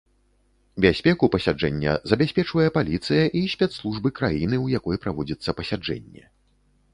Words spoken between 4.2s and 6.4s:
краіны, у якой праводзіцца пасяджэнне.